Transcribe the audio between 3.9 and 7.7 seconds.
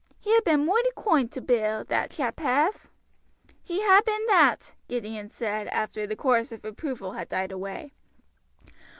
been that," Gideon said, after the chorus of approval had died